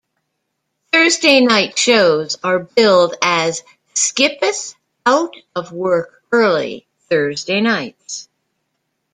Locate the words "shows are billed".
1.77-3.13